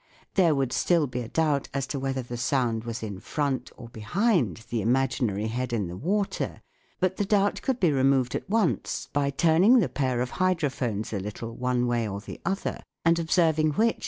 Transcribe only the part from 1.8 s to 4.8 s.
to whether the sound was in front or behind